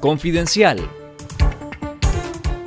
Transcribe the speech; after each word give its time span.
Confidencial. 0.00 0.78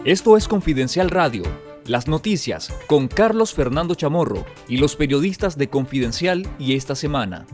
Esto 0.03 0.35
es 0.35 0.47
Confidencial 0.47 1.11
Radio, 1.11 1.43
las 1.85 2.07
noticias 2.07 2.73
con 2.87 3.07
Carlos 3.07 3.53
Fernando 3.53 3.93
Chamorro 3.93 4.45
y 4.67 4.77
los 4.77 4.95
periodistas 4.95 5.55
de 5.55 5.69
Confidencial 5.69 6.47
y 6.57 6.75
esta 6.75 6.95
semana. 6.95 7.45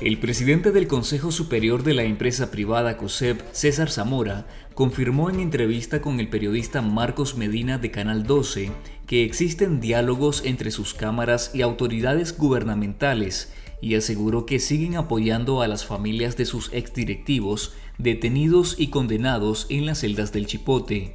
El 0.00 0.18
presidente 0.18 0.72
del 0.72 0.86
Consejo 0.86 1.30
Superior 1.30 1.82
de 1.82 1.92
la 1.92 2.04
empresa 2.04 2.50
privada 2.50 2.96
COSEP, 2.96 3.42
César 3.52 3.90
Zamora, 3.90 4.46
confirmó 4.74 5.28
en 5.28 5.40
entrevista 5.40 6.00
con 6.00 6.20
el 6.20 6.28
periodista 6.28 6.80
Marcos 6.80 7.36
Medina 7.36 7.76
de 7.76 7.90
Canal 7.90 8.22
12 8.24 8.70
que 9.06 9.24
existen 9.24 9.80
diálogos 9.80 10.42
entre 10.44 10.70
sus 10.70 10.94
cámaras 10.94 11.50
y 11.54 11.62
autoridades 11.62 12.36
gubernamentales 12.36 13.52
y 13.80 13.94
aseguró 13.94 14.46
que 14.46 14.58
siguen 14.58 14.96
apoyando 14.96 15.62
a 15.62 15.68
las 15.68 15.84
familias 15.84 16.36
de 16.36 16.46
sus 16.46 16.72
exdirectivos 16.72 17.74
detenidos 17.98 18.76
y 18.78 18.88
condenados 18.88 19.66
en 19.68 19.86
las 19.86 20.00
celdas 20.00 20.32
del 20.32 20.46
Chipote. 20.46 21.14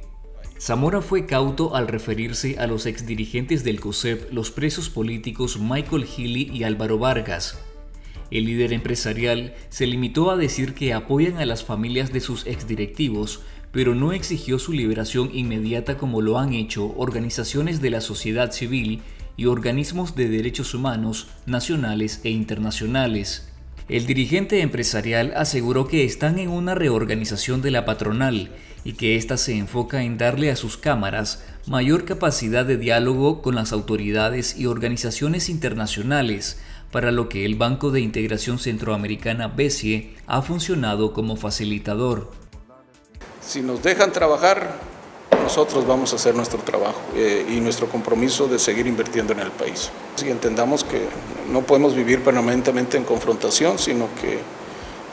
Zamora 0.60 1.00
fue 1.00 1.26
cauto 1.26 1.74
al 1.74 1.88
referirse 1.88 2.56
a 2.58 2.68
los 2.68 2.86
exdirigentes 2.86 3.64
del 3.64 3.80
COSEP, 3.80 4.32
los 4.32 4.52
presos 4.52 4.90
políticos 4.90 5.58
Michael 5.58 6.06
Healy 6.06 6.50
y 6.52 6.62
Álvaro 6.62 6.98
Vargas. 6.98 7.58
El 8.30 8.44
líder 8.44 8.72
empresarial 8.72 9.54
se 9.68 9.86
limitó 9.86 10.30
a 10.30 10.36
decir 10.36 10.74
que 10.74 10.92
apoyan 10.92 11.38
a 11.38 11.46
las 11.46 11.64
familias 11.64 12.12
de 12.12 12.20
sus 12.20 12.46
exdirectivos, 12.46 13.40
pero 13.72 13.94
no 13.94 14.12
exigió 14.12 14.58
su 14.58 14.72
liberación 14.72 15.30
inmediata 15.34 15.98
como 15.98 16.20
lo 16.22 16.38
han 16.38 16.52
hecho 16.52 16.94
organizaciones 16.96 17.82
de 17.82 17.90
la 17.90 18.00
sociedad 18.00 18.52
civil 18.52 19.02
y 19.36 19.46
organismos 19.46 20.14
de 20.14 20.28
derechos 20.28 20.74
humanos 20.74 21.28
nacionales 21.46 22.20
e 22.24 22.30
internacionales. 22.30 23.48
El 23.88 24.06
dirigente 24.06 24.60
empresarial 24.60 25.32
aseguró 25.36 25.86
que 25.86 26.04
están 26.04 26.38
en 26.38 26.50
una 26.50 26.74
reorganización 26.74 27.62
de 27.62 27.70
la 27.70 27.84
patronal 27.84 28.50
y 28.84 28.94
que 28.94 29.16
ésta 29.16 29.36
se 29.36 29.56
enfoca 29.56 30.02
en 30.02 30.18
darle 30.18 30.50
a 30.50 30.56
sus 30.56 30.76
cámaras 30.76 31.44
mayor 31.66 32.04
capacidad 32.04 32.64
de 32.64 32.76
diálogo 32.76 33.42
con 33.42 33.54
las 33.54 33.72
autoridades 33.72 34.56
y 34.56 34.66
organizaciones 34.66 35.48
internacionales, 35.48 36.60
para 36.90 37.10
lo 37.10 37.28
que 37.28 37.44
el 37.44 37.54
Banco 37.54 37.90
de 37.90 38.00
Integración 38.00 38.58
Centroamericana 38.58 39.48
BESIE 39.48 40.14
ha 40.26 40.42
funcionado 40.42 41.12
como 41.12 41.36
facilitador. 41.36 42.32
Si 43.40 43.62
nos 43.62 43.82
dejan 43.82 44.12
trabajar, 44.12 44.78
nosotros 45.52 45.86
vamos 45.86 46.10
a 46.14 46.16
hacer 46.16 46.34
nuestro 46.34 46.60
trabajo 46.60 46.98
eh, 47.14 47.44
y 47.46 47.60
nuestro 47.60 47.86
compromiso 47.86 48.48
de 48.48 48.58
seguir 48.58 48.86
invirtiendo 48.86 49.34
en 49.34 49.40
el 49.40 49.50
país. 49.50 49.90
Si 50.16 50.30
entendamos 50.30 50.82
que 50.82 51.06
no 51.52 51.60
podemos 51.60 51.94
vivir 51.94 52.24
permanentemente 52.24 52.96
en 52.96 53.04
confrontación, 53.04 53.78
sino 53.78 54.08
que 54.18 54.38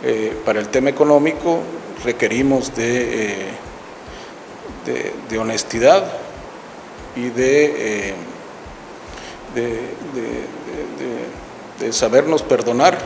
eh, 0.01 0.33
para 0.45 0.61
el 0.61 0.69
tema 0.69 0.91
económico 0.91 1.59
requerimos 2.05 2.73
de, 2.73 3.49
eh, 4.85 5.11
de, 5.29 5.37
honestidad 5.37 6.09
y 7.17 7.27
de, 7.31 8.13
de 11.81 11.91
sabernos 11.91 12.43
perdonar 12.43 12.97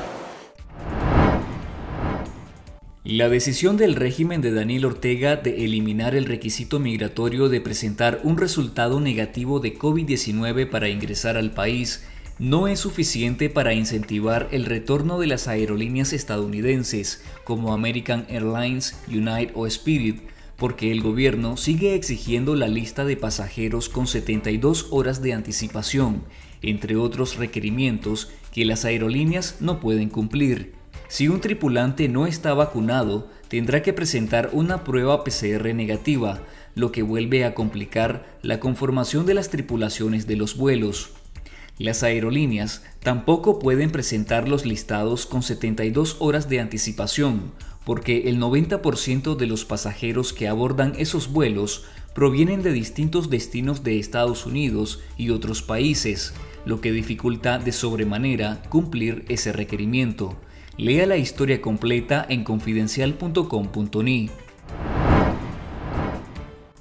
La 3.15 3.29
decisión 3.29 3.77
del 3.77 3.93
régimen 3.93 4.41
de 4.41 4.51
Daniel 4.51 4.85
Ortega 4.85 5.35
de 5.35 5.65
eliminar 5.65 6.15
el 6.15 6.25
requisito 6.25 6.79
migratorio 6.79 7.47
de 7.47 7.61
presentar 7.61 8.19
un 8.23 8.37
resultado 8.37 8.99
negativo 8.99 9.59
de 9.59 9.77
COVID-19 9.77 10.67
para 10.67 10.89
ingresar 10.89 11.37
al 11.37 11.51
país 11.51 12.07
no 12.39 12.67
es 12.67 12.79
suficiente 12.79 13.51
para 13.51 13.75
incentivar 13.75 14.47
el 14.49 14.65
retorno 14.65 15.19
de 15.19 15.27
las 15.27 15.47
aerolíneas 15.47 16.11
estadounidenses 16.11 17.21
como 17.43 17.71
American 17.71 18.25
Airlines, 18.29 18.97
United 19.07 19.51
o 19.53 19.67
Spirit, 19.67 20.23
porque 20.57 20.91
el 20.91 21.03
gobierno 21.03 21.55
sigue 21.55 21.93
exigiendo 21.93 22.55
la 22.55 22.67
lista 22.67 23.05
de 23.05 23.15
pasajeros 23.15 23.89
con 23.89 24.07
72 24.07 24.87
horas 24.89 25.21
de 25.21 25.33
anticipación, 25.33 26.23
entre 26.63 26.95
otros 26.95 27.35
requerimientos 27.35 28.31
que 28.51 28.65
las 28.65 28.85
aerolíneas 28.85 29.57
no 29.59 29.79
pueden 29.79 30.09
cumplir. 30.09 30.82
Si 31.13 31.27
un 31.27 31.41
tripulante 31.41 32.09
no 32.09 32.25
está 32.25 32.55
vacunado, 32.55 33.29
tendrá 33.47 33.83
que 33.83 33.93
presentar 33.93 34.49
una 34.51 34.83
prueba 34.83 35.23
PCR 35.23 35.75
negativa, 35.75 36.41
lo 36.73 36.91
que 36.91 37.03
vuelve 37.03 37.45
a 37.45 37.53
complicar 37.53 38.25
la 38.41 38.59
conformación 38.59 39.27
de 39.27 39.35
las 39.35 39.51
tripulaciones 39.51 40.25
de 40.25 40.37
los 40.37 40.57
vuelos. 40.57 41.11
Las 41.77 42.01
aerolíneas 42.01 42.81
tampoco 42.99 43.59
pueden 43.59 43.91
presentar 43.91 44.49
los 44.49 44.65
listados 44.65 45.27
con 45.27 45.43
72 45.43 46.15
horas 46.17 46.49
de 46.49 46.59
anticipación, 46.59 47.51
porque 47.85 48.27
el 48.27 48.39
90% 48.39 49.35
de 49.35 49.45
los 49.45 49.65
pasajeros 49.65 50.33
que 50.33 50.47
abordan 50.47 50.93
esos 50.97 51.31
vuelos 51.31 51.85
provienen 52.15 52.63
de 52.63 52.71
distintos 52.71 53.29
destinos 53.29 53.83
de 53.83 53.99
Estados 53.99 54.47
Unidos 54.47 54.99
y 55.15 55.29
otros 55.29 55.61
países, 55.61 56.33
lo 56.65 56.81
que 56.81 56.91
dificulta 56.91 57.59
de 57.59 57.71
sobremanera 57.71 58.63
cumplir 58.71 59.25
ese 59.29 59.53
requerimiento. 59.53 60.35
Lea 60.75 61.05
la 61.05 61.17
historia 61.17 61.61
completa 61.61 62.25
en 62.27 62.43
confidencial.com.ni. 62.43 64.31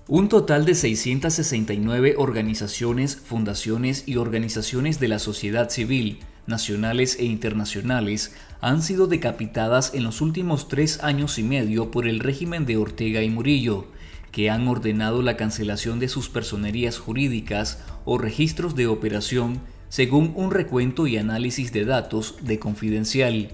Un 0.08 0.28
total 0.30 0.64
de 0.64 0.74
669 0.74 2.14
organizaciones, 2.16 3.16
fundaciones 3.16 4.04
y 4.06 4.16
organizaciones 4.16 4.98
de 4.98 5.08
la 5.08 5.18
sociedad 5.18 5.68
civil, 5.68 6.20
nacionales 6.46 7.18
e 7.18 7.26
internacionales, 7.26 8.34
han 8.62 8.82
sido 8.82 9.08
decapitadas 9.08 9.92
en 9.92 10.04
los 10.04 10.22
últimos 10.22 10.68
tres 10.68 11.04
años 11.04 11.38
y 11.38 11.42
medio 11.42 11.90
por 11.90 12.08
el 12.08 12.20
régimen 12.20 12.64
de 12.64 12.78
Ortega 12.78 13.22
y 13.22 13.28
Murillo, 13.28 13.88
que 14.30 14.48
han 14.48 14.68
ordenado 14.68 15.20
la 15.20 15.36
cancelación 15.36 15.98
de 15.98 16.08
sus 16.08 16.30
personerías 16.30 16.98
jurídicas 16.98 17.84
o 18.06 18.16
registros 18.16 18.74
de 18.74 18.86
operación 18.86 19.60
según 19.90 20.32
un 20.34 20.50
recuento 20.50 21.06
y 21.06 21.18
análisis 21.18 21.74
de 21.74 21.84
datos 21.84 22.36
de 22.40 22.58
Confidencial. 22.58 23.50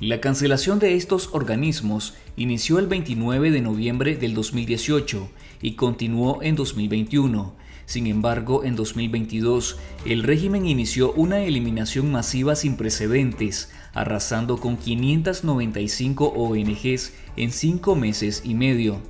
La 0.00 0.20
cancelación 0.20 0.78
de 0.78 0.94
estos 0.94 1.30
organismos 1.32 2.12
inició 2.36 2.78
el 2.78 2.86
29 2.86 3.50
de 3.50 3.62
noviembre 3.62 4.14
del 4.14 4.34
2018 4.34 5.30
y 5.62 5.72
continuó 5.72 6.42
en 6.42 6.54
2021. 6.54 7.54
Sin 7.86 8.06
embargo, 8.06 8.62
en 8.62 8.76
2022, 8.76 9.78
el 10.04 10.22
régimen 10.22 10.66
inició 10.66 11.12
una 11.12 11.40
eliminación 11.40 12.12
masiva 12.12 12.56
sin 12.56 12.76
precedentes, 12.76 13.70
arrasando 13.94 14.58
con 14.58 14.76
595 14.76 16.26
ONGs 16.26 17.14
en 17.38 17.50
cinco 17.50 17.94
meses 17.94 18.42
y 18.44 18.52
medio. 18.52 19.00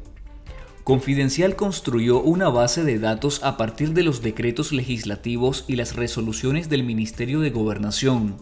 Confidencial 0.85 1.57
construyó 1.57 2.21
una 2.21 2.49
base 2.49 2.85
de 2.85 3.01
datos 3.01 3.43
a 3.43 3.57
partir 3.57 3.93
de 3.93 4.05
los 4.05 4.23
decretos 4.23 4.71
legislativos 4.71 5.65
y 5.67 5.75
las 5.75 5.97
resoluciones 5.97 6.69
del 6.69 6.85
Ministerio 6.85 7.41
de 7.41 7.51
Gobernación. 7.51 8.37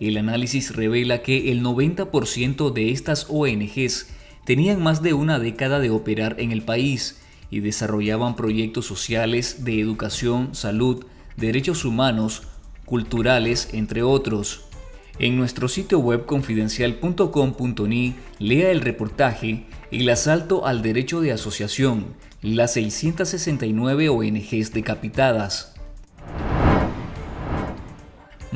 El 0.00 0.16
análisis 0.16 0.74
revela 0.74 1.22
que 1.22 1.50
el 1.50 1.62
90% 1.62 2.72
de 2.72 2.92
estas 2.92 3.26
ONGs 3.28 4.08
tenían 4.44 4.82
más 4.82 5.02
de 5.02 5.12
una 5.12 5.38
década 5.38 5.80
de 5.80 5.90
operar 5.90 6.36
en 6.38 6.52
el 6.52 6.62
país 6.62 7.20
y 7.50 7.60
desarrollaban 7.60 8.36
proyectos 8.36 8.86
sociales 8.86 9.64
de 9.64 9.80
educación, 9.80 10.54
salud, 10.54 11.04
derechos 11.36 11.84
humanos, 11.84 12.42
culturales, 12.84 13.70
entre 13.72 14.02
otros. 14.02 14.64
En 15.18 15.36
nuestro 15.36 15.68
sitio 15.68 15.98
web 15.98 16.26
confidencial.com.ni 16.26 18.14
lea 18.38 18.70
el 18.70 18.80
reportaje 18.80 19.66
El 19.90 20.08
asalto 20.10 20.64
al 20.64 20.80
derecho 20.80 21.20
de 21.20 21.32
asociación, 21.32 22.14
las 22.40 22.74
669 22.74 24.10
ONGs 24.10 24.72
decapitadas. 24.72 25.77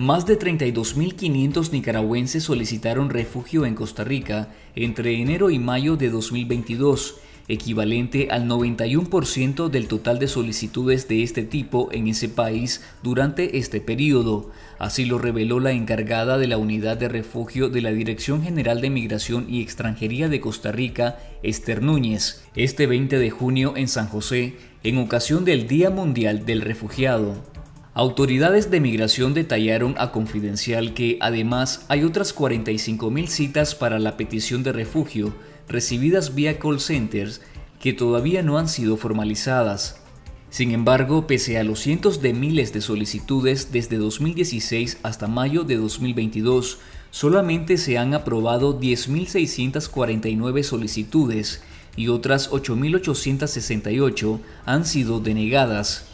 Más 0.02 0.26
de 0.26 0.36
32.500 0.36 1.70
nicaragüenses 1.70 2.42
solicitaron 2.42 3.08
refugio 3.08 3.64
en 3.64 3.76
Costa 3.76 4.02
Rica 4.02 4.48
entre 4.74 5.14
enero 5.22 5.48
y 5.48 5.60
mayo 5.60 5.96
de 5.96 6.10
2022, 6.10 7.20
equivalente 7.46 8.26
al 8.32 8.48
91% 8.48 9.68
del 9.68 9.86
total 9.86 10.18
de 10.18 10.26
solicitudes 10.26 11.06
de 11.06 11.22
este 11.22 11.44
tipo 11.44 11.88
en 11.92 12.08
ese 12.08 12.28
país 12.28 12.82
durante 13.04 13.58
este 13.58 13.80
periodo. 13.80 14.50
Así 14.80 15.04
lo 15.04 15.18
reveló 15.18 15.60
la 15.60 15.70
encargada 15.70 16.36
de 16.36 16.48
la 16.48 16.58
Unidad 16.58 16.96
de 16.96 17.08
Refugio 17.08 17.68
de 17.68 17.80
la 17.80 17.92
Dirección 17.92 18.42
General 18.42 18.80
de 18.80 18.90
Migración 18.90 19.46
y 19.48 19.62
Extranjería 19.62 20.28
de 20.28 20.40
Costa 20.40 20.72
Rica, 20.72 21.20
Esther 21.44 21.80
Núñez, 21.80 22.42
este 22.56 22.88
20 22.88 23.20
de 23.20 23.30
junio 23.30 23.74
en 23.76 23.86
San 23.86 24.08
José, 24.08 24.56
en 24.82 24.98
ocasión 24.98 25.44
del 25.44 25.68
Día 25.68 25.90
Mundial 25.90 26.44
del 26.44 26.62
Refugiado. 26.62 27.51
Autoridades 27.94 28.70
de 28.70 28.80
migración 28.80 29.34
detallaron 29.34 29.94
a 29.98 30.12
Confidencial 30.12 30.94
que 30.94 31.18
además 31.20 31.84
hay 31.88 32.04
otras 32.04 32.34
45.000 32.34 33.26
citas 33.26 33.74
para 33.74 33.98
la 33.98 34.16
petición 34.16 34.62
de 34.62 34.72
refugio 34.72 35.34
recibidas 35.68 36.34
vía 36.34 36.58
call 36.58 36.80
centers 36.80 37.42
que 37.80 37.92
todavía 37.92 38.42
no 38.42 38.56
han 38.56 38.70
sido 38.70 38.96
formalizadas. 38.96 40.00
Sin 40.48 40.70
embargo, 40.70 41.26
pese 41.26 41.58
a 41.58 41.64
los 41.64 41.80
cientos 41.80 42.22
de 42.22 42.32
miles 42.32 42.72
de 42.72 42.80
solicitudes 42.80 43.72
desde 43.72 43.98
2016 43.98 44.98
hasta 45.02 45.26
mayo 45.26 45.64
de 45.64 45.76
2022, 45.76 46.78
solamente 47.10 47.76
se 47.76 47.98
han 47.98 48.14
aprobado 48.14 48.80
10.649 48.80 50.62
solicitudes 50.62 51.62
y 51.94 52.08
otras 52.08 52.50
8.868 52.50 54.40
han 54.64 54.86
sido 54.86 55.20
denegadas. 55.20 56.11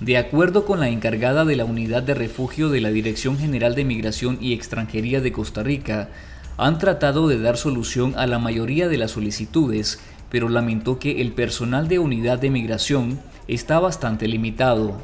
De 0.00 0.16
acuerdo 0.16 0.64
con 0.64 0.78
la 0.78 0.88
encargada 0.88 1.44
de 1.44 1.56
la 1.56 1.64
Unidad 1.64 2.04
de 2.04 2.14
Refugio 2.14 2.68
de 2.68 2.80
la 2.80 2.90
Dirección 2.90 3.36
General 3.36 3.74
de 3.74 3.84
Migración 3.84 4.38
y 4.40 4.52
Extranjería 4.52 5.20
de 5.20 5.32
Costa 5.32 5.64
Rica, 5.64 6.08
han 6.56 6.78
tratado 6.78 7.26
de 7.26 7.40
dar 7.40 7.56
solución 7.56 8.14
a 8.16 8.28
la 8.28 8.38
mayoría 8.38 8.86
de 8.86 8.96
las 8.96 9.10
solicitudes, 9.10 9.98
pero 10.30 10.48
lamentó 10.48 11.00
que 11.00 11.20
el 11.20 11.32
personal 11.32 11.88
de 11.88 11.98
Unidad 11.98 12.38
de 12.38 12.48
Migración 12.48 13.18
está 13.48 13.80
bastante 13.80 14.28
limitado. 14.28 15.02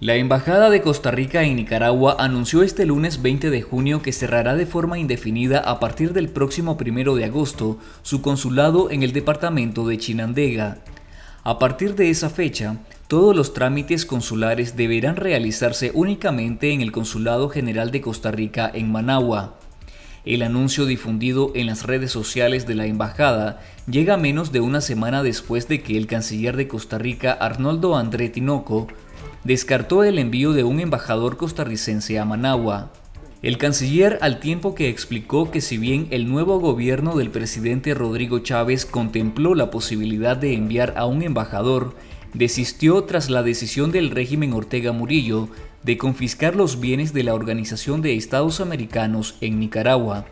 La 0.00 0.14
Embajada 0.14 0.70
de 0.70 0.80
Costa 0.80 1.10
Rica 1.10 1.42
en 1.42 1.56
Nicaragua 1.56 2.16
anunció 2.18 2.62
este 2.62 2.86
lunes 2.86 3.20
20 3.20 3.50
de 3.50 3.60
junio 3.60 4.00
que 4.00 4.10
cerrará 4.10 4.56
de 4.56 4.64
forma 4.64 4.98
indefinida 4.98 5.58
a 5.58 5.78
partir 5.80 6.14
del 6.14 6.30
próximo 6.30 6.78
1 6.80 7.14
de 7.14 7.24
agosto 7.26 7.78
su 8.02 8.22
consulado 8.22 8.90
en 8.90 9.02
el 9.02 9.12
departamento 9.12 9.86
de 9.86 9.98
Chinandega. 9.98 10.78
A 11.44 11.58
partir 11.58 11.96
de 11.96 12.08
esa 12.08 12.30
fecha, 12.30 12.76
todos 13.08 13.34
los 13.34 13.52
trámites 13.52 14.06
consulares 14.06 14.76
deberán 14.76 15.16
realizarse 15.16 15.90
únicamente 15.92 16.70
en 16.70 16.80
el 16.82 16.92
Consulado 16.92 17.48
General 17.48 17.90
de 17.90 18.00
Costa 18.00 18.30
Rica 18.30 18.70
en 18.72 18.92
Managua. 18.92 19.58
El 20.24 20.42
anuncio 20.42 20.86
difundido 20.86 21.50
en 21.56 21.66
las 21.66 21.82
redes 21.82 22.12
sociales 22.12 22.64
de 22.68 22.76
la 22.76 22.86
embajada 22.86 23.60
llega 23.90 24.16
menos 24.16 24.52
de 24.52 24.60
una 24.60 24.80
semana 24.80 25.24
después 25.24 25.66
de 25.66 25.82
que 25.82 25.98
el 25.98 26.06
canciller 26.06 26.56
de 26.56 26.68
Costa 26.68 26.96
Rica, 26.98 27.32
Arnoldo 27.32 27.96
André 27.96 28.28
Tinoco, 28.28 28.86
descartó 29.42 30.04
el 30.04 30.20
envío 30.20 30.52
de 30.52 30.62
un 30.62 30.78
embajador 30.78 31.38
costarricense 31.38 32.20
a 32.20 32.24
Managua. 32.24 32.92
El 33.42 33.58
canciller 33.58 34.18
al 34.20 34.38
tiempo 34.38 34.76
que 34.76 34.88
explicó 34.88 35.50
que 35.50 35.60
si 35.60 35.76
bien 35.76 36.06
el 36.10 36.30
nuevo 36.30 36.60
gobierno 36.60 37.16
del 37.16 37.30
presidente 37.30 37.92
Rodrigo 37.92 38.38
Chávez 38.38 38.86
contempló 38.86 39.56
la 39.56 39.68
posibilidad 39.68 40.36
de 40.36 40.54
enviar 40.54 40.94
a 40.96 41.06
un 41.06 41.22
embajador, 41.22 41.96
desistió 42.34 43.02
tras 43.02 43.30
la 43.30 43.42
decisión 43.42 43.90
del 43.90 44.10
régimen 44.10 44.52
Ortega 44.52 44.92
Murillo 44.92 45.48
de 45.82 45.98
confiscar 45.98 46.54
los 46.54 46.78
bienes 46.78 47.12
de 47.14 47.24
la 47.24 47.34
Organización 47.34 48.00
de 48.00 48.14
Estados 48.14 48.60
Americanos 48.60 49.34
en 49.40 49.58
Nicaragua. 49.58 50.24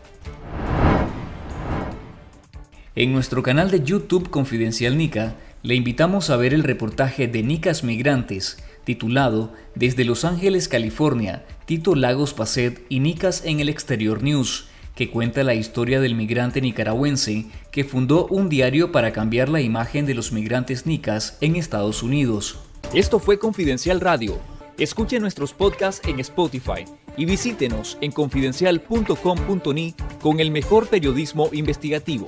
En 2.95 3.13
nuestro 3.13 3.43
canal 3.43 3.73
de 3.73 3.83
YouTube 3.83 4.31
Confidencial 4.31 4.97
Nica, 4.97 5.35
le 5.65 5.75
invitamos 5.75 6.31
a 6.31 6.37
ver 6.37 6.55
el 6.55 6.63
reportaje 6.63 7.27
de 7.27 7.43
Nicas 7.43 7.83
Migrantes, 7.83 8.63
titulado 8.85 9.53
Desde 9.75 10.05
Los 10.05 10.25
Ángeles, 10.25 10.69
California, 10.69 11.45
Tito 11.71 11.95
Lagos 11.95 12.35
Pacet 12.35 12.85
y 12.89 12.99
Nicas 12.99 13.45
en 13.45 13.61
el 13.61 13.69
Exterior 13.69 14.25
News, 14.25 14.67
que 14.97 15.09
cuenta 15.09 15.45
la 15.45 15.55
historia 15.55 16.01
del 16.01 16.17
migrante 16.17 16.61
nicaragüense 16.61 17.47
que 17.71 17.85
fundó 17.85 18.27
un 18.27 18.49
diario 18.49 18.91
para 18.91 19.13
cambiar 19.13 19.49
la 19.49 19.61
imagen 19.61 20.05
de 20.05 20.15
los 20.15 20.33
migrantes 20.33 20.85
nicas 20.85 21.39
en 21.41 21.55
Estados 21.55 22.03
Unidos. 22.03 22.59
Esto 22.93 23.21
fue 23.21 23.39
Confidencial 23.39 24.01
Radio. 24.01 24.41
Escuche 24.79 25.21
nuestros 25.21 25.53
podcasts 25.53 26.05
en 26.09 26.19
Spotify 26.19 26.87
y 27.17 27.25
visítenos 27.25 27.99
en 28.01 28.11
confidencial.com.ni 28.11 29.95
con 30.21 30.41
el 30.41 30.51
mejor 30.51 30.89
periodismo 30.89 31.51
investigativo. 31.53 32.27